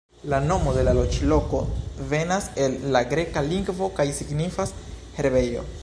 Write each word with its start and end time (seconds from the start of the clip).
La 0.33 0.37
nomo 0.43 0.71
de 0.77 0.85
la 0.87 0.93
loĝloko 0.99 1.59
venas 2.13 2.49
el 2.65 2.79
la 2.97 3.05
greka 3.13 3.45
lingvo 3.53 3.91
kaj 4.01 4.11
signifas 4.23 4.75
"herbejo". 5.21 5.69